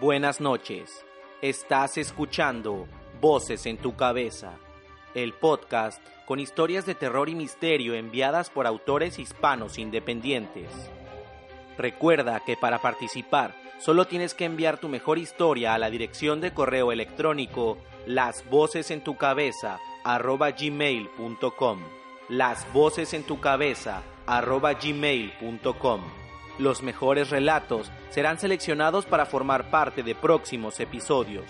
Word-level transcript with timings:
Buenas 0.00 0.40
noches. 0.40 1.04
Estás 1.42 1.98
escuchando 1.98 2.86
Voces 3.20 3.66
en 3.66 3.78
tu 3.78 3.96
cabeza, 3.96 4.52
el 5.14 5.32
podcast 5.32 6.00
con 6.26 6.38
historias 6.38 6.86
de 6.86 6.94
terror 6.94 7.28
y 7.28 7.34
misterio 7.34 7.94
enviadas 7.94 8.50
por 8.50 8.66
autores 8.66 9.18
hispanos 9.18 9.78
independientes. 9.78 10.70
Recuerda 11.78 12.40
que 12.44 12.56
para 12.56 12.80
participar 12.80 13.54
solo 13.78 14.06
tienes 14.06 14.34
que 14.34 14.44
enviar 14.44 14.78
tu 14.78 14.88
mejor 14.88 15.18
historia 15.18 15.74
a 15.74 15.78
la 15.78 15.90
dirección 15.90 16.40
de 16.40 16.52
correo 16.52 16.92
electrónico 16.92 17.78
las 18.06 18.48
voces 18.50 18.90
en 18.90 19.02
tu 19.02 19.16
cabeza 19.16 19.78
gmail.com 20.04 21.80
las 22.28 22.72
voces 22.72 23.14
en 23.14 23.24
tu 23.24 23.40
cabeza 23.40 24.02
gmail.com 24.26 26.25
los 26.58 26.82
mejores 26.82 27.30
relatos 27.30 27.90
serán 28.10 28.38
seleccionados 28.38 29.06
para 29.06 29.26
formar 29.26 29.70
parte 29.70 30.02
de 30.02 30.14
próximos 30.14 30.80
episodios. 30.80 31.44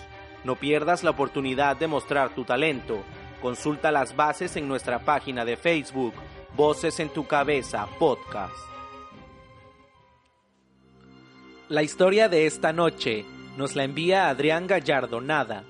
No 0.45 0.57
pierdas 0.57 1.05
la 1.05 1.11
oportunidad 1.11 1.77
de 1.77 1.87
mostrar 1.87 2.35
tu 2.35 2.45
talento. 2.45 2.99
Consulta 3.41 3.91
las 3.91 4.17
bases 4.17 4.57
en 4.57 4.69
nuestra 4.69 5.01
página 5.01 5.45
de 5.45 5.57
Facebook, 5.57 6.15
Voces 6.57 7.01
en 7.01 7.09
tu 7.11 7.27
Cabeza 7.27 7.87
Podcast. 7.99 8.55
La 11.69 11.83
historia 11.83 12.29
de 12.29 12.47
esta 12.47 12.73
noche 12.73 13.25
nos 13.57 13.75
la 13.75 13.85
envía 13.85 14.29
Adrián 14.29 14.67
Gallardo 14.67 15.21
Nada, 15.21 15.65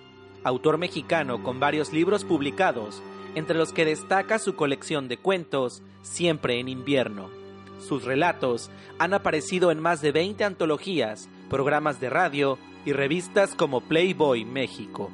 autor 0.44 0.76
mexicano 0.76 1.42
con 1.42 1.58
varios 1.58 1.92
libros 1.92 2.24
publicados, 2.24 3.02
entre 3.34 3.56
los 3.56 3.72
que 3.72 3.84
destaca 3.84 4.38
su 4.38 4.56
colección 4.56 5.08
de 5.08 5.16
cuentos 5.16 5.82
Siempre 6.02 6.60
en 6.60 6.68
invierno. 6.68 7.45
Sus 7.78 8.04
relatos 8.04 8.70
han 8.98 9.14
aparecido 9.14 9.70
en 9.70 9.80
más 9.80 10.00
de 10.00 10.12
20 10.12 10.44
antologías, 10.44 11.28
programas 11.50 12.00
de 12.00 12.10
radio 12.10 12.58
y 12.84 12.92
revistas 12.92 13.54
como 13.54 13.82
Playboy 13.82 14.44
México. 14.44 15.10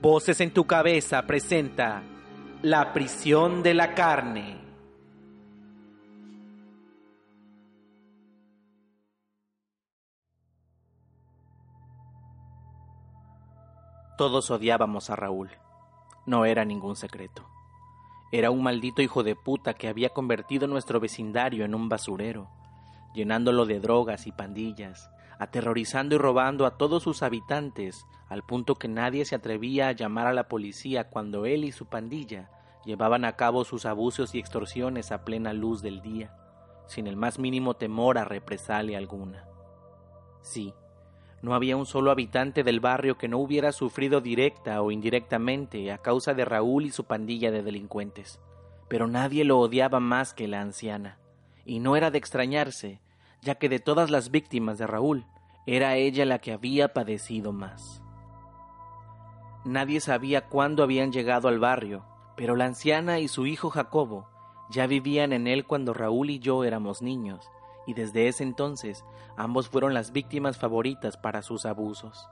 Voces 0.00 0.40
en 0.40 0.52
tu 0.52 0.66
cabeza 0.66 1.22
presenta 1.26 2.02
La 2.62 2.92
prisión 2.92 3.62
de 3.62 3.74
la 3.74 3.94
carne. 3.94 4.60
Todos 14.18 14.50
odiábamos 14.50 15.10
a 15.10 15.16
Raúl. 15.16 15.50
No 16.26 16.44
era 16.44 16.64
ningún 16.64 16.96
secreto. 16.96 17.48
Era 18.32 18.50
un 18.50 18.62
maldito 18.62 19.02
hijo 19.02 19.22
de 19.22 19.36
puta 19.36 19.74
que 19.74 19.88
había 19.88 20.08
convertido 20.08 20.66
nuestro 20.66 21.00
vecindario 21.00 21.66
en 21.66 21.74
un 21.74 21.90
basurero, 21.90 22.48
llenándolo 23.14 23.66
de 23.66 23.78
drogas 23.78 24.26
y 24.26 24.32
pandillas, 24.32 25.10
aterrorizando 25.38 26.14
y 26.14 26.18
robando 26.18 26.64
a 26.64 26.78
todos 26.78 27.02
sus 27.02 27.22
habitantes, 27.22 28.06
al 28.30 28.42
punto 28.42 28.76
que 28.76 28.88
nadie 28.88 29.26
se 29.26 29.34
atrevía 29.34 29.88
a 29.88 29.92
llamar 29.92 30.26
a 30.26 30.32
la 30.32 30.48
policía 30.48 31.10
cuando 31.10 31.44
él 31.44 31.64
y 31.64 31.72
su 31.72 31.84
pandilla 31.86 32.48
llevaban 32.86 33.26
a 33.26 33.36
cabo 33.36 33.64
sus 33.64 33.84
abusos 33.84 34.34
y 34.34 34.38
extorsiones 34.38 35.12
a 35.12 35.24
plena 35.24 35.52
luz 35.52 35.82
del 35.82 36.00
día, 36.00 36.34
sin 36.86 37.06
el 37.06 37.16
más 37.16 37.38
mínimo 37.38 37.74
temor 37.74 38.16
a 38.16 38.24
represalia 38.24 38.96
alguna. 38.96 39.44
Sí, 40.40 40.72
no 41.42 41.54
había 41.54 41.76
un 41.76 41.86
solo 41.86 42.10
habitante 42.12 42.62
del 42.62 42.80
barrio 42.80 43.18
que 43.18 43.28
no 43.28 43.38
hubiera 43.38 43.72
sufrido 43.72 44.20
directa 44.20 44.80
o 44.80 44.92
indirectamente 44.92 45.90
a 45.90 45.98
causa 45.98 46.34
de 46.34 46.44
Raúl 46.44 46.86
y 46.86 46.90
su 46.90 47.04
pandilla 47.04 47.50
de 47.50 47.62
delincuentes, 47.62 48.40
pero 48.88 49.08
nadie 49.08 49.44
lo 49.44 49.58
odiaba 49.58 49.98
más 49.98 50.34
que 50.34 50.46
la 50.46 50.60
anciana, 50.60 51.18
y 51.64 51.80
no 51.80 51.96
era 51.96 52.10
de 52.10 52.18
extrañarse, 52.18 53.00
ya 53.40 53.56
que 53.56 53.68
de 53.68 53.80
todas 53.80 54.10
las 54.10 54.30
víctimas 54.30 54.78
de 54.78 54.86
Raúl, 54.86 55.26
era 55.66 55.96
ella 55.96 56.24
la 56.24 56.38
que 56.38 56.52
había 56.52 56.92
padecido 56.92 57.52
más. 57.52 58.02
Nadie 59.64 60.00
sabía 60.00 60.48
cuándo 60.48 60.82
habían 60.82 61.12
llegado 61.12 61.48
al 61.48 61.58
barrio, 61.58 62.04
pero 62.36 62.56
la 62.56 62.66
anciana 62.66 63.18
y 63.18 63.28
su 63.28 63.46
hijo 63.46 63.70
Jacobo 63.70 64.28
ya 64.70 64.86
vivían 64.86 65.32
en 65.32 65.46
él 65.46 65.66
cuando 65.66 65.92
Raúl 65.92 66.30
y 66.30 66.38
yo 66.38 66.64
éramos 66.64 67.02
niños, 67.02 67.50
y 67.86 67.94
desde 67.94 68.28
ese 68.28 68.42
entonces 68.42 69.04
ambos 69.36 69.68
fueron 69.68 69.94
las 69.94 70.12
víctimas 70.12 70.58
favoritas 70.58 71.16
para 71.16 71.42
sus 71.42 71.66
abusos. 71.66 72.28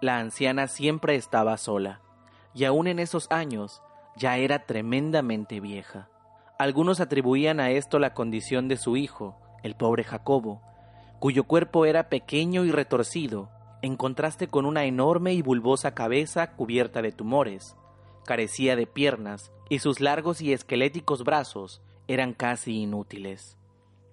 La 0.00 0.18
anciana 0.18 0.68
siempre 0.68 1.16
estaba 1.16 1.56
sola, 1.56 2.00
y 2.54 2.64
aún 2.64 2.86
en 2.86 2.98
esos 2.98 3.26
años 3.30 3.82
ya 4.16 4.36
era 4.36 4.66
tremendamente 4.66 5.60
vieja. 5.60 6.08
Algunos 6.58 7.00
atribuían 7.00 7.60
a 7.60 7.70
esto 7.70 7.98
la 7.98 8.14
condición 8.14 8.68
de 8.68 8.76
su 8.76 8.96
hijo, 8.96 9.36
el 9.62 9.74
pobre 9.74 10.04
Jacobo, 10.04 10.62
cuyo 11.18 11.44
cuerpo 11.44 11.84
era 11.84 12.08
pequeño 12.08 12.64
y 12.64 12.70
retorcido, 12.70 13.50
en 13.82 13.96
contraste 13.96 14.48
con 14.48 14.66
una 14.66 14.84
enorme 14.84 15.34
y 15.34 15.42
bulbosa 15.42 15.94
cabeza 15.94 16.52
cubierta 16.52 17.02
de 17.02 17.12
tumores, 17.12 17.76
carecía 18.24 18.76
de 18.76 18.86
piernas 18.86 19.52
y 19.68 19.80
sus 19.80 20.00
largos 20.00 20.40
y 20.40 20.52
esqueléticos 20.52 21.24
brazos 21.24 21.82
eran 22.06 22.34
casi 22.34 22.82
inútiles. 22.82 23.57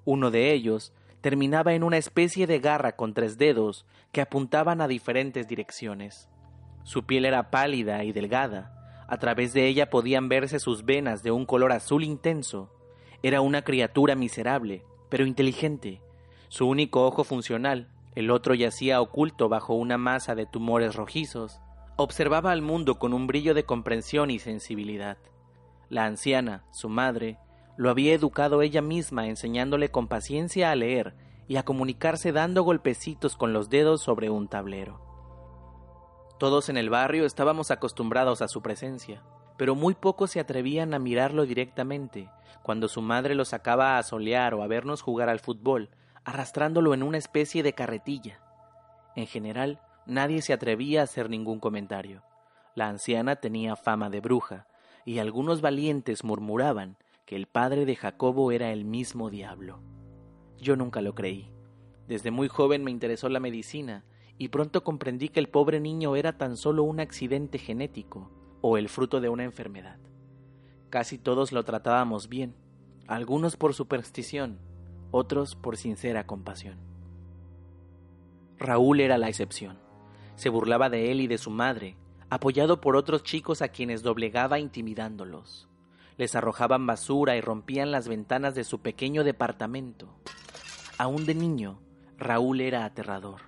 Uno 0.06 0.32
de 0.32 0.54
ellos 0.54 0.94
terminaba 1.22 1.74
en 1.74 1.84
una 1.84 1.98
especie 1.98 2.48
de 2.48 2.60
garra 2.60 2.96
con 2.96 3.14
tres 3.14 3.38
dedos 3.38 3.86
que 4.12 4.22
apuntaban 4.22 4.80
a 4.80 4.88
diferentes 4.88 5.48
direcciones. 5.48 6.30
Su 6.84 7.06
piel 7.06 7.26
era 7.26 7.50
pálida 7.50 8.04
y 8.04 8.12
delgada, 8.14 8.76
a 9.08 9.18
través 9.18 9.54
de 9.54 9.68
ella 9.68 9.90
podían 9.90 10.30
verse 10.30 10.60
sus 10.60 10.86
venas 10.86 11.22
de 11.22 11.32
un 11.32 11.46
color 11.46 11.72
azul 11.72 12.04
intenso. 12.04 12.72
Era 13.22 13.42
una 13.42 13.64
criatura 13.64 14.16
miserable, 14.16 14.84
pero 15.10 15.26
inteligente. 15.26 16.02
Su 16.48 16.68
único 16.68 17.06
ojo 17.06 17.24
funcional, 17.24 17.90
el 18.16 18.32
otro 18.32 18.56
yacía 18.56 19.02
oculto 19.02 19.50
bajo 19.50 19.74
una 19.74 19.98
masa 19.98 20.36
de 20.36 20.46
tumores 20.46 20.96
rojizos, 20.96 21.60
observaba 21.98 22.52
al 22.52 22.62
mundo 22.62 22.96
con 22.96 23.14
un 23.14 23.28
brillo 23.28 23.54
de 23.54 23.66
comprensión 23.66 24.32
y 24.32 24.40
sensibilidad. 24.40 25.18
La 25.90 26.06
anciana, 26.06 26.64
su 26.72 26.90
madre, 26.90 27.38
lo 27.78 27.90
había 27.90 28.14
educado 28.14 28.62
ella 28.62 28.82
misma 28.82 29.28
enseñándole 29.28 29.90
con 29.90 30.08
paciencia 30.08 30.72
a 30.72 30.76
leer 30.76 31.16
y 31.48 31.58
a 31.58 31.64
comunicarse 31.64 32.32
dando 32.32 32.64
golpecitos 32.64 33.36
con 33.36 33.54
los 33.54 33.70
dedos 33.70 34.02
sobre 34.02 34.30
un 34.30 34.48
tablero. 34.48 35.02
Todos 36.40 36.70
en 36.70 36.78
el 36.78 36.90
barrio 36.90 37.26
estábamos 37.26 37.72
acostumbrados 37.72 38.42
a 38.42 38.48
su 38.48 38.62
presencia, 38.62 39.24
pero 39.58 39.76
muy 39.76 39.94
pocos 39.94 40.32
se 40.32 40.40
atrevían 40.40 40.94
a 40.94 41.00
mirarlo 41.00 41.46
directamente 41.46 42.30
cuando 42.66 42.88
su 42.88 43.02
madre 43.02 43.36
lo 43.36 43.46
sacaba 43.46 43.98
a 43.98 44.04
solear 44.04 44.56
o 44.56 44.64
a 44.64 44.68
vernos 44.68 45.02
jugar 45.02 45.30
al 45.30 45.40
fútbol, 45.40 45.92
arrastrándolo 46.24 46.96
en 46.96 47.04
una 47.04 47.20
especie 47.20 47.62
de 47.62 47.74
carretilla. 47.74 48.42
En 49.16 49.28
general, 49.28 49.80
nadie 50.08 50.42
se 50.42 50.52
atrevía 50.52 51.02
a 51.02 51.04
hacer 51.04 51.30
ningún 51.30 51.60
comentario. 51.60 52.24
La 52.74 52.88
anciana 52.88 53.36
tenía 53.36 53.76
fama 53.76 54.10
de 54.10 54.20
bruja, 54.20 54.66
y 55.06 55.20
algunos 55.20 55.62
valientes 55.62 56.24
murmuraban 56.24 56.98
que 57.26 57.36
el 57.36 57.48
padre 57.48 57.86
de 57.86 57.96
Jacobo 57.96 58.52
era 58.52 58.72
el 58.72 58.86
mismo 58.86 59.30
diablo. 59.30 59.80
Yo 60.60 60.76
nunca 60.76 61.02
lo 61.02 61.16
creí. 61.16 61.52
Desde 62.08 62.30
muy 62.30 62.48
joven 62.48 62.84
me 62.84 62.92
interesó 62.92 63.30
la 63.30 63.40
medicina 63.40 64.06
y 64.38 64.50
pronto 64.50 64.84
comprendí 64.84 65.30
que 65.30 65.40
el 65.40 65.50
pobre 65.50 65.80
niño 65.80 66.16
era 66.16 66.38
tan 66.38 66.56
solo 66.56 66.84
un 66.84 67.00
accidente 67.00 67.58
genético 67.58 68.30
o 68.62 68.78
el 68.78 68.90
fruto 68.90 69.22
de 69.22 69.30
una 69.30 69.44
enfermedad. 69.44 69.98
Casi 70.92 71.18
todos 71.18 71.52
lo 71.52 71.64
tratábamos 71.64 72.30
bien, 72.30 72.56
algunos 73.08 73.58
por 73.58 73.74
superstición, 73.74 74.60
otros 75.10 75.56
por 75.56 75.78
sincera 75.78 76.28
compasión. 76.28 76.78
Raúl 78.60 79.00
era 79.00 79.18
la 79.18 79.30
excepción. 79.30 79.80
Se 80.36 80.50
burlaba 80.50 80.90
de 80.90 81.12
él 81.12 81.22
y 81.22 81.28
de 81.28 81.40
su 81.40 81.50
madre, 81.50 81.98
apoyado 82.30 82.82
por 82.82 82.96
otros 82.96 83.24
chicos 83.24 83.62
a 83.62 83.70
quienes 83.70 84.04
doblegaba 84.04 84.60
intimidándolos 84.60 85.70
les 86.18 86.36
arrojaban 86.36 86.88
basura 86.88 87.36
y 87.36 87.42
rompían 87.42 87.92
las 87.92 88.08
ventanas 88.08 88.56
de 88.56 88.64
su 88.64 88.80
pequeño 88.80 89.24
departamento. 89.24 90.16
Aún 90.98 91.26
de 91.26 91.36
niño, 91.36 91.80
Raúl 92.18 92.62
era 92.62 92.86
aterrador. 92.86 93.42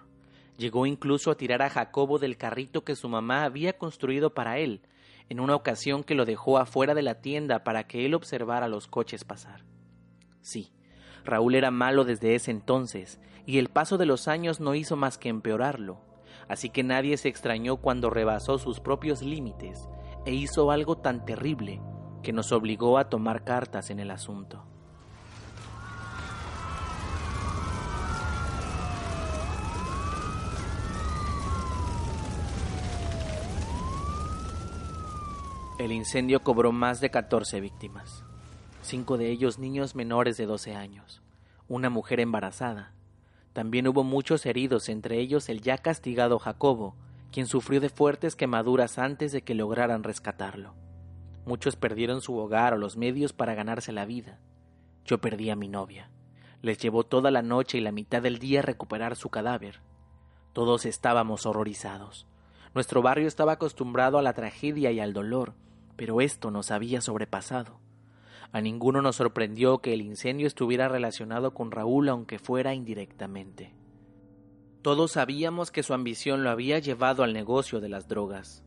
Llegó 0.58 0.86
incluso 0.86 1.32
a 1.32 1.36
tirar 1.36 1.62
a 1.62 1.70
Jacobo 1.70 2.20
del 2.20 2.38
carrito 2.38 2.84
que 2.84 2.96
su 2.96 3.08
mamá 3.08 3.44
había 3.44 3.78
construido 3.78 4.34
para 4.34 4.58
él, 4.58 4.82
en 5.30 5.40
una 5.40 5.56
ocasión 5.56 6.04
que 6.04 6.16
lo 6.16 6.26
dejó 6.26 6.58
afuera 6.58 6.94
de 6.94 7.04
la 7.04 7.22
tienda 7.22 7.64
para 7.64 7.86
que 7.88 8.06
él 8.06 8.14
observara 8.14 8.68
los 8.68 8.88
coches 8.88 9.24
pasar. 9.24 9.64
Sí, 10.42 10.72
Raúl 11.24 11.56
era 11.56 11.72
malo 11.72 12.06
desde 12.06 12.36
ese 12.36 12.52
entonces, 12.52 13.20
y 13.46 13.60
el 13.60 13.70
paso 13.70 13.98
de 13.98 14.06
los 14.06 14.28
años 14.28 14.60
no 14.60 14.76
hizo 14.76 14.96
más 14.96 15.18
que 15.18 15.30
empeorarlo, 15.30 16.02
así 16.48 16.70
que 16.70 16.84
nadie 16.84 17.18
se 17.18 17.30
extrañó 17.30 17.78
cuando 17.78 18.10
rebasó 18.10 18.58
sus 18.58 18.80
propios 18.80 19.22
límites 19.22 19.88
e 20.26 20.34
hizo 20.34 20.72
algo 20.72 20.98
tan 20.98 21.26
terrible 21.26 21.82
que 22.28 22.34
nos 22.34 22.52
obligó 22.52 22.98
a 22.98 23.08
tomar 23.08 23.46
cartas 23.46 23.90
en 23.90 24.02
el 24.02 24.12
asunto. 24.12 24.62
El 35.80 35.94
incendio 35.94 36.44
cobró 36.44 36.74
más 36.74 37.00
de 37.00 37.10
14 37.10 37.62
víctimas, 37.62 38.26
cinco 38.82 39.18
de 39.18 39.32
ellos 39.32 39.58
niños 39.58 39.96
menores 39.96 40.36
de 40.36 40.48
12 40.48 40.76
años, 40.76 41.22
una 41.70 41.90
mujer 41.90 42.20
embarazada. 42.20 42.92
También 43.54 43.88
hubo 43.88 44.04
muchos 44.04 44.46
heridos, 44.46 44.90
entre 44.90 45.22
ellos 45.22 45.48
el 45.48 45.62
ya 45.62 45.78
castigado 45.78 46.40
Jacobo, 46.40 46.98
quien 47.32 47.48
sufrió 47.48 47.80
de 47.80 47.88
fuertes 47.88 48.36
quemaduras 48.36 49.00
antes 49.00 49.32
de 49.32 49.44
que 49.44 49.56
lograran 49.56 50.04
rescatarlo. 50.04 50.87
Muchos 51.48 51.78
perdieron 51.78 52.20
su 52.20 52.36
hogar 52.36 52.74
o 52.74 52.78
los 52.78 52.98
medios 52.98 53.32
para 53.32 53.56
ganarse 53.56 53.94
la 53.94 54.06
vida. 54.06 54.38
Yo 55.06 55.22
perdí 55.22 55.50
a 55.50 55.56
mi 55.56 55.70
novia. 55.70 56.12
Les 56.62 56.78
llevó 56.78 57.06
toda 57.06 57.32
la 57.32 57.42
noche 57.42 57.78
y 57.78 57.82
la 57.82 57.94
mitad 57.94 58.22
del 58.22 58.38
día 58.38 58.62
recuperar 58.62 59.16
su 59.16 59.30
cadáver. 59.30 59.80
Todos 60.52 60.86
estábamos 60.86 61.46
horrorizados. 61.46 62.28
Nuestro 62.76 63.02
barrio 63.02 63.30
estaba 63.30 63.54
acostumbrado 63.54 64.18
a 64.18 64.22
la 64.22 64.34
tragedia 64.34 64.92
y 64.92 65.00
al 65.00 65.14
dolor, 65.14 65.54
pero 65.96 66.20
esto 66.20 66.52
nos 66.52 66.70
había 66.70 67.00
sobrepasado. 67.00 67.80
A 68.52 68.60
ninguno 68.60 69.02
nos 69.02 69.16
sorprendió 69.16 69.78
que 69.78 69.94
el 69.94 70.02
incendio 70.02 70.48
estuviera 70.48 70.90
relacionado 70.90 71.54
con 71.54 71.72
Raúl 71.72 72.10
aunque 72.10 72.40
fuera 72.40 72.74
indirectamente. 72.74 73.74
Todos 74.82 75.14
sabíamos 75.14 75.72
que 75.72 75.84
su 75.84 75.94
ambición 75.94 76.44
lo 76.44 76.50
había 76.50 76.80
llevado 76.80 77.24
al 77.24 77.32
negocio 77.32 77.80
de 77.80 77.88
las 77.88 78.10
drogas. 78.10 78.66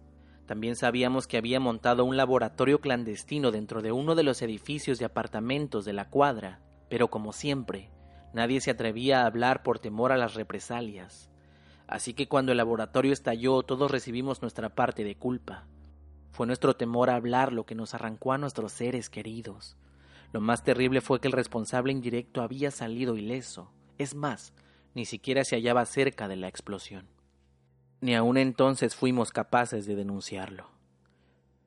También 0.50 0.74
sabíamos 0.74 1.28
que 1.28 1.36
había 1.36 1.60
montado 1.60 2.04
un 2.04 2.16
laboratorio 2.16 2.80
clandestino 2.80 3.52
dentro 3.52 3.82
de 3.82 3.92
uno 3.92 4.16
de 4.16 4.24
los 4.24 4.42
edificios 4.42 4.98
de 4.98 5.04
apartamentos 5.04 5.84
de 5.84 5.92
la 5.92 6.10
cuadra, 6.10 6.60
pero 6.88 7.06
como 7.06 7.32
siempre, 7.32 7.92
nadie 8.32 8.60
se 8.60 8.72
atrevía 8.72 9.22
a 9.22 9.26
hablar 9.26 9.62
por 9.62 9.78
temor 9.78 10.10
a 10.10 10.16
las 10.16 10.34
represalias. 10.34 11.30
Así 11.86 12.14
que 12.14 12.26
cuando 12.26 12.50
el 12.50 12.58
laboratorio 12.58 13.12
estalló 13.12 13.62
todos 13.62 13.92
recibimos 13.92 14.42
nuestra 14.42 14.70
parte 14.70 15.04
de 15.04 15.14
culpa. 15.14 15.68
Fue 16.32 16.48
nuestro 16.48 16.74
temor 16.74 17.10
a 17.10 17.14
hablar 17.14 17.52
lo 17.52 17.64
que 17.64 17.76
nos 17.76 17.94
arrancó 17.94 18.32
a 18.32 18.38
nuestros 18.38 18.72
seres 18.72 19.08
queridos. 19.08 19.76
Lo 20.32 20.40
más 20.40 20.64
terrible 20.64 21.00
fue 21.00 21.20
que 21.20 21.28
el 21.28 21.32
responsable 21.32 21.92
indirecto 21.92 22.42
había 22.42 22.72
salido 22.72 23.16
ileso. 23.16 23.70
Es 23.98 24.16
más, 24.16 24.52
ni 24.96 25.04
siquiera 25.04 25.44
se 25.44 25.54
hallaba 25.54 25.86
cerca 25.86 26.26
de 26.26 26.34
la 26.34 26.48
explosión. 26.48 27.19
Ni 28.00 28.14
aun 28.14 28.36
entonces 28.36 28.94
fuimos 28.94 29.30
capaces 29.30 29.86
de 29.86 29.94
denunciarlo. 29.94 30.68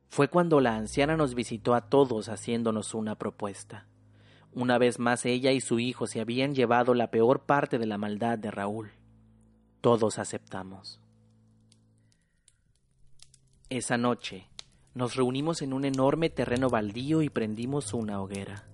Fue 0.10 0.28
cuando 0.28 0.62
la 0.62 0.76
anciana 0.76 1.18
nos 1.18 1.36
visitó 1.36 1.74
a 1.74 1.82
todos 1.82 2.30
haciéndonos 2.30 2.94
una 2.94 3.16
propuesta. 3.16 3.88
Una 4.54 4.78
vez 4.78 5.00
más 5.00 5.26
ella 5.26 5.52
y 5.52 5.62
su 5.62 5.80
hijo 5.80 6.06
se 6.06 6.22
habían 6.22 6.54
llevado 6.54 6.94
la 6.94 7.10
peor 7.10 7.42
parte 7.42 7.80
de 7.80 7.88
la 7.88 7.98
maldad 7.98 8.38
de 8.38 8.52
Raúl. 8.52 8.92
Todos 9.82 10.20
aceptamos. 10.20 11.00
Esa 13.70 13.98
noche, 13.98 14.48
nos 14.94 15.16
reunimos 15.16 15.64
en 15.64 15.74
un 15.74 15.86
enorme 15.86 16.30
terreno 16.30 16.70
baldío 16.70 17.24
y 17.24 17.30
prendimos 17.30 17.94
una 17.96 18.22
hoguera. 18.22 18.66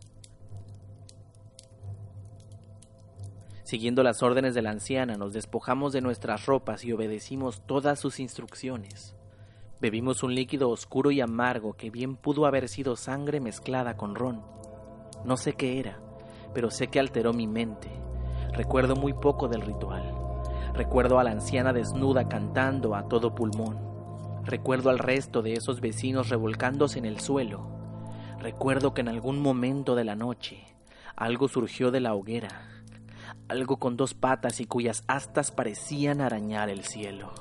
Siguiendo 3.69 4.01
las 4.01 4.24
órdenes 4.24 4.56
de 4.56 4.63
la 4.63 4.71
anciana, 4.71 5.13
nos 5.13 5.31
despojamos 5.31 5.94
de 5.94 6.01
nuestras 6.01 6.48
ropas 6.48 6.83
y 6.83 6.92
obedecimos 6.92 7.62
todas 7.68 8.00
sus 8.00 8.19
instrucciones. 8.19 9.16
Bebimos 9.80 10.24
un 10.24 10.33
líquido 10.33 10.71
oscuro 10.71 11.12
y 11.12 11.21
amargo 11.21 11.74
que 11.74 11.92
bien 11.92 12.16
pudo 12.16 12.48
haber 12.48 12.68
sido 12.68 12.95
sangre 12.95 13.39
mezclada 13.39 13.95
con 13.95 14.16
ron. 14.16 14.42
No 15.24 15.38
sé 15.38 15.54
qué 15.54 15.80
era, 15.80 16.00
pero 16.51 16.71
sé 16.71 16.88
que 16.88 17.00
alteró 17.00 17.31
mi 17.31 17.45
mente. 17.45 17.92
Recuerdo 18.54 18.95
muy 18.95 19.13
poco 19.13 19.48
del 19.48 19.62
ritual. 19.62 20.16
Recuerdo 20.74 21.19
a 21.19 21.24
la 21.24 21.30
anciana 21.30 21.71
desnuda 21.71 22.27
cantando 22.27 22.95
a 22.95 23.07
todo 23.07 23.36
pulmón. 23.36 23.77
Recuerdo 24.45 24.89
al 24.89 24.98
resto 24.98 25.44
de 25.44 25.54
esos 25.54 25.80
vecinos 25.80 26.30
revolcándose 26.30 26.98
en 26.98 27.06
el 27.06 27.19
suelo. 27.19 27.69
Recuerdo 28.39 28.95
que 28.95 29.01
en 29.01 29.10
algún 29.10 29.39
momento 29.39 29.94
de 29.94 30.06
la 30.06 30.16
noche 30.16 30.66
algo 31.16 31.48
surgió 31.50 31.92
de 31.92 32.00
la 32.00 32.16
hoguera, 32.16 32.78
algo 33.49 33.77
con 33.77 33.97
dos 33.97 34.13
patas 34.13 34.61
y 34.61 34.65
cuyas 34.65 35.03
astas 35.07 35.51
parecían 35.51 36.21
arañar 36.21 36.69
el 36.69 36.83
cielo. 36.83 37.33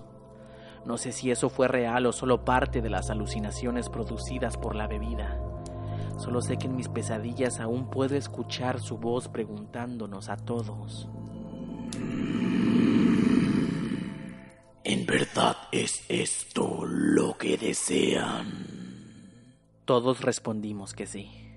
No 0.85 0.97
sé 0.97 1.13
si 1.13 1.31
eso 1.31 1.51
fue 1.51 1.69
real 1.69 2.07
o 2.07 2.13
solo 2.13 2.45
parte 2.45 2.81
de 2.81 2.91
las 2.91 3.11
alucinaciones 3.11 3.89
producidas 3.91 4.57
por 4.57 4.75
la 4.75 4.87
bebida. 4.87 5.39
Solo 6.19 6.41
sé 6.41 6.57
que 6.57 6.67
en 6.67 6.77
mis 6.77 6.89
pesadillas 6.89 7.61
aún 7.61 7.91
puedo 7.91 8.17
escuchar 8.17 8.81
su 8.81 8.97
voz 8.99 9.29
preguntándonos 9.29 10.29
a 10.31 10.37
todos. 10.37 11.09
¿En 14.85 15.05
verdad 15.05 15.57
es 15.71 16.05
esto 16.09 16.85
lo 16.87 17.37
que 17.37 17.59
desean? 17.59 18.67
Todos 19.85 20.23
respondimos 20.23 20.95
que 20.95 21.07
sí. 21.07 21.48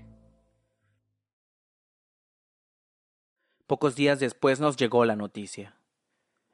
Pocos 3.72 3.96
días 3.96 4.20
después 4.20 4.60
nos 4.60 4.76
llegó 4.76 5.06
la 5.06 5.16
noticia. 5.16 5.78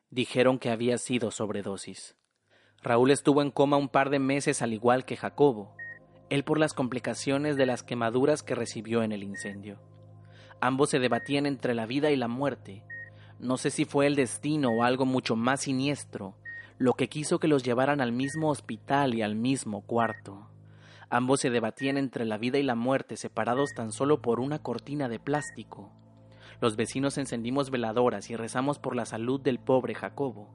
Dijeron 0.08 0.60
que 0.60 0.70
había 0.70 0.98
sido 0.98 1.32
sobredosis. 1.32 2.14
Raúl 2.80 3.10
estuvo 3.10 3.42
en 3.42 3.50
coma 3.50 3.76
un 3.76 3.88
par 3.88 4.10
de 4.10 4.20
meses 4.20 4.62
al 4.62 4.72
igual 4.72 5.04
que 5.04 5.16
Jacobo, 5.16 5.74
él 6.30 6.44
por 6.44 6.60
las 6.60 6.74
complicaciones 6.74 7.56
de 7.56 7.66
las 7.66 7.82
quemaduras 7.82 8.44
que 8.44 8.54
recibió 8.54 9.02
en 9.02 9.10
el 9.10 9.24
incendio. 9.24 9.80
Ambos 10.60 10.90
se 10.90 11.00
debatían 11.00 11.46
entre 11.46 11.74
la 11.74 11.86
vida 11.86 12.12
y 12.12 12.16
la 12.16 12.28
muerte. 12.28 12.84
No 13.40 13.56
sé 13.56 13.70
si 13.70 13.84
fue 13.84 14.06
el 14.06 14.14
destino 14.14 14.68
o 14.70 14.84
algo 14.84 15.04
mucho 15.04 15.34
más 15.34 15.62
siniestro, 15.62 16.36
lo 16.78 16.94
que 16.94 17.08
quiso 17.08 17.40
que 17.40 17.48
los 17.48 17.64
llevaran 17.64 18.00
al 18.00 18.12
mismo 18.12 18.48
hospital 18.48 19.16
y 19.16 19.22
al 19.22 19.34
mismo 19.34 19.80
cuarto. 19.80 20.52
Ambos 21.10 21.40
se 21.40 21.50
debatían 21.50 21.96
entre 21.98 22.24
la 22.26 22.38
vida 22.38 22.58
y 22.58 22.62
la 22.62 22.76
muerte, 22.76 23.16
separados 23.16 23.74
tan 23.74 23.90
solo 23.90 24.22
por 24.22 24.38
una 24.38 24.60
cortina 24.60 25.08
de 25.08 25.18
plástico. 25.18 25.90
Los 26.60 26.76
vecinos 26.76 27.18
encendimos 27.18 27.70
veladoras 27.70 28.30
y 28.30 28.36
rezamos 28.36 28.78
por 28.78 28.96
la 28.96 29.06
salud 29.06 29.40
del 29.40 29.58
pobre 29.58 29.94
Jacobo. 29.94 30.48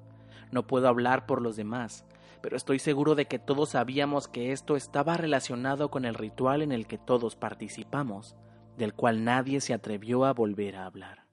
No 0.51 0.67
puedo 0.67 0.87
hablar 0.87 1.25
por 1.25 1.41
los 1.41 1.55
demás, 1.55 2.05
pero 2.41 2.57
estoy 2.57 2.79
seguro 2.79 3.15
de 3.15 3.25
que 3.25 3.39
todos 3.39 3.69
sabíamos 3.69 4.27
que 4.27 4.51
esto 4.51 4.75
estaba 4.75 5.15
relacionado 5.15 5.89
con 5.89 6.03
el 6.03 6.13
ritual 6.13 6.61
en 6.61 6.73
el 6.73 6.87
que 6.87 6.97
todos 6.97 7.35
participamos, 7.37 8.35
del 8.77 8.93
cual 8.93 9.23
nadie 9.23 9.61
se 9.61 9.73
atrevió 9.73 10.25
a 10.25 10.33
volver 10.33 10.75
a 10.75 10.85
hablar. 10.85 11.25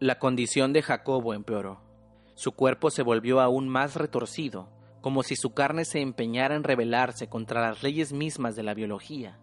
La 0.00 0.18
condición 0.18 0.72
de 0.72 0.82
Jacobo 0.82 1.34
empeoró. 1.34 1.80
Su 2.34 2.52
cuerpo 2.52 2.90
se 2.90 3.02
volvió 3.02 3.40
aún 3.40 3.68
más 3.68 3.94
retorcido, 3.94 4.70
como 5.00 5.22
si 5.22 5.36
su 5.36 5.52
carne 5.52 5.84
se 5.84 6.00
empeñara 6.00 6.56
en 6.56 6.64
rebelarse 6.64 7.28
contra 7.28 7.60
las 7.60 7.82
leyes 7.82 8.12
mismas 8.12 8.56
de 8.56 8.62
la 8.62 8.74
biología. 8.74 9.38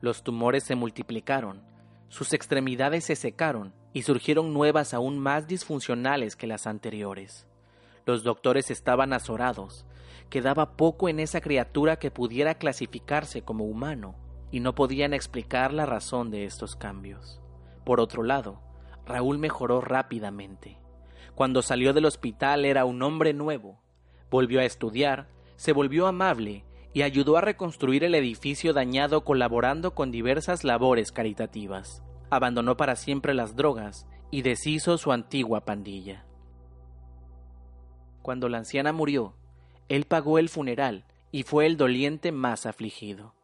Los 0.00 0.22
tumores 0.22 0.64
se 0.64 0.76
multiplicaron, 0.76 1.62
sus 2.08 2.32
extremidades 2.32 3.04
se 3.04 3.16
secaron 3.16 3.74
y 3.92 4.02
surgieron 4.02 4.52
nuevas 4.52 4.94
aún 4.94 5.18
más 5.18 5.46
disfuncionales 5.46 6.36
que 6.36 6.46
las 6.46 6.66
anteriores. 6.66 7.46
Los 8.06 8.22
doctores 8.22 8.70
estaban 8.70 9.12
azorados, 9.12 9.84
quedaba 10.30 10.76
poco 10.76 11.08
en 11.08 11.20
esa 11.20 11.40
criatura 11.40 11.98
que 11.98 12.10
pudiera 12.10 12.54
clasificarse 12.54 13.42
como 13.42 13.64
humano, 13.64 14.14
y 14.50 14.60
no 14.60 14.74
podían 14.74 15.12
explicar 15.12 15.74
la 15.74 15.84
razón 15.84 16.30
de 16.30 16.44
estos 16.44 16.74
cambios. 16.74 17.40
Por 17.84 18.00
otro 18.00 18.22
lado, 18.22 18.62
Raúl 19.04 19.38
mejoró 19.38 19.80
rápidamente. 19.80 20.78
Cuando 21.34 21.62
salió 21.62 21.92
del 21.92 22.06
hospital 22.06 22.64
era 22.64 22.84
un 22.84 23.02
hombre 23.02 23.34
nuevo. 23.34 23.80
Volvió 24.30 24.60
a 24.60 24.64
estudiar, 24.64 25.28
se 25.56 25.72
volvió 25.72 26.06
amable 26.06 26.64
y 26.92 27.02
ayudó 27.02 27.36
a 27.36 27.40
reconstruir 27.40 28.04
el 28.04 28.14
edificio 28.14 28.72
dañado 28.72 29.24
colaborando 29.24 29.94
con 29.94 30.10
diversas 30.10 30.64
labores 30.64 31.12
caritativas. 31.12 32.02
Abandonó 32.30 32.76
para 32.76 32.96
siempre 32.96 33.34
las 33.34 33.56
drogas 33.56 34.06
y 34.30 34.42
deshizo 34.42 34.98
su 34.98 35.12
antigua 35.12 35.64
pandilla. 35.64 36.24
Cuando 38.22 38.48
la 38.48 38.58
anciana 38.58 38.92
murió, 38.92 39.34
él 39.88 40.04
pagó 40.04 40.38
el 40.38 40.48
funeral 40.48 41.06
y 41.30 41.44
fue 41.44 41.66
el 41.66 41.76
doliente 41.76 42.32
más 42.32 42.66
afligido. 42.66 43.34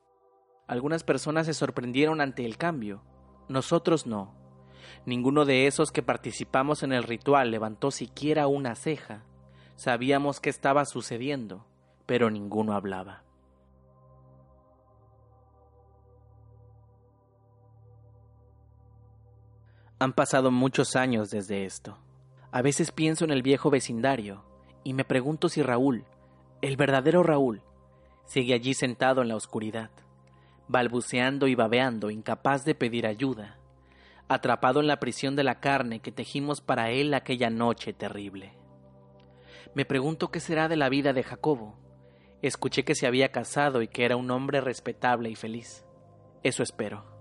Algunas 0.67 1.05
personas 1.05 1.47
se 1.47 1.55
sorprendieron 1.55 2.21
ante 2.21 2.45
el 2.45 2.57
cambio, 2.57 3.03
nosotros 3.49 4.07
no. 4.07 4.35
Ninguno 5.07 5.45
de 5.45 5.67
esos 5.67 5.93
que 5.93 6.03
participamos 6.03 6.83
en 6.83 6.93
el 6.93 7.03
ritual 7.03 7.51
levantó 7.51 7.91
siquiera 7.91 8.47
una 8.47 8.75
ceja. 8.75 9.25
Sabíamos 9.77 10.41
qué 10.41 10.51
estaba 10.51 10.85
sucediendo, 10.87 11.67
pero 12.07 12.31
ninguno 12.31 12.75
hablaba. 12.75 13.23
Han 19.99 20.13
pasado 20.13 20.51
muchos 20.51 20.97
años 20.97 21.31
desde 21.31 21.65
esto. 21.65 21.99
A 22.51 22.63
veces 22.63 22.91
pienso 22.91 23.25
en 23.25 23.31
el 23.31 23.43
viejo 23.43 23.71
vecindario 23.71 24.45
y 24.83 24.93
me 24.93 25.05
pregunto 25.05 25.49
si 25.49 25.63
Raúl, 25.63 26.05
el 26.63 26.77
verdadero 26.77 27.23
Raúl, 27.23 27.63
sigue 28.27 28.55
allí 28.55 28.75
sentado 28.75 29.23
en 29.23 29.29
la 29.29 29.37
oscuridad, 29.37 29.91
balbuceando 30.69 31.47
y 31.47 31.55
babeando, 31.55 32.11
incapaz 32.11 32.65
de 32.65 32.75
pedir 32.75 33.07
ayuda, 33.07 33.59
atrapado 34.29 34.81
en 34.81 34.87
la 34.87 34.99
prisión 34.99 35.37
de 35.37 35.45
la 35.45 35.61
carne 35.61 36.01
que 36.01 36.13
tejimos 36.13 36.61
para 36.61 36.91
él 36.91 37.15
aquella 37.15 37.51
noche 37.51 37.93
terrible. 37.93 38.53
Me 39.75 39.85
pregunto 39.85 40.31
qué 40.31 40.41
será 40.41 40.69
de 40.69 40.77
la 40.77 40.89
vida 40.89 41.13
de 41.13 41.23
Jacobo. 41.23 41.77
Escuché 42.43 42.85
que 42.85 42.95
se 42.95 43.07
había 43.07 43.31
casado 43.31 43.83
y 43.83 43.89
que 43.89 44.05
era 44.05 44.17
un 44.17 44.31
hombre 44.31 44.61
respetable 44.61 45.31
y 45.31 45.35
feliz. 45.35 45.85
Eso 46.43 46.63
espero. 46.63 47.14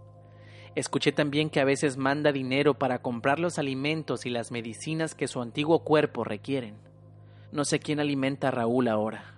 Escuché 0.75 1.11
también 1.11 1.51
que 1.51 1.59
a 1.59 1.65
veces 1.65 1.97
manda 1.97 2.31
dinero 2.31 2.73
para 2.73 3.01
comprar 3.03 3.39
los 3.39 3.59
alimentos 3.59 4.25
y 4.25 4.31
las 4.31 4.51
medicinas 4.51 5.13
que 5.13 5.27
su 5.27 5.39
antiguo 5.39 5.83
cuerpo 5.83 6.23
requieren. 6.23 6.77
No 7.51 7.63
sé 7.63 7.79
quién 7.79 7.99
alimenta 7.99 8.47
a 8.47 8.51
Raúl 8.51 8.87
ahora. 8.87 9.35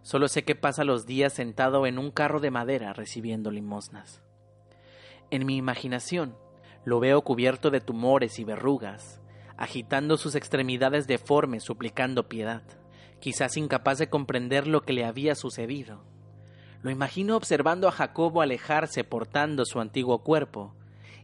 Solo 0.00 0.28
sé 0.28 0.44
que 0.44 0.54
pasa 0.54 0.84
los 0.84 1.04
días 1.04 1.34
sentado 1.34 1.86
en 1.86 1.98
un 1.98 2.10
carro 2.10 2.40
de 2.40 2.50
madera 2.50 2.94
recibiendo 2.94 3.50
limosnas. 3.50 4.22
En 5.30 5.44
mi 5.44 5.58
imaginación 5.58 6.34
lo 6.86 7.00
veo 7.00 7.20
cubierto 7.20 7.70
de 7.70 7.82
tumores 7.82 8.38
y 8.38 8.44
verrugas, 8.44 9.20
agitando 9.58 10.16
sus 10.16 10.34
extremidades 10.34 11.06
deformes 11.06 11.64
suplicando 11.64 12.30
piedad, 12.30 12.62
quizás 13.20 13.58
incapaz 13.58 13.98
de 13.98 14.08
comprender 14.08 14.66
lo 14.66 14.80
que 14.80 14.94
le 14.94 15.04
había 15.04 15.34
sucedido. 15.34 16.02
Lo 16.80 16.90
imagino 16.90 17.36
observando 17.36 17.88
a 17.88 17.92
Jacobo 17.92 18.40
alejarse 18.40 19.04
portando 19.04 19.66
su 19.66 19.80
antiguo 19.80 20.22
cuerpo 20.22 20.77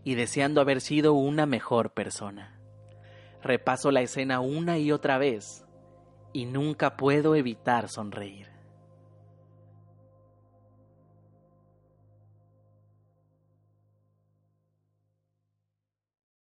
y 0.04 0.14
deseando 0.14 0.60
haber 0.60 0.80
sido 0.80 1.14
una 1.14 1.46
mejor 1.46 1.92
persona. 1.92 2.60
Repaso 3.42 3.90
la 3.90 4.02
escena 4.02 4.40
una 4.40 4.78
y 4.78 4.92
otra 4.92 5.18
vez 5.18 5.64
y 6.32 6.46
nunca 6.46 6.96
puedo 6.96 7.34
evitar 7.34 7.88
sonreír. 7.88 8.53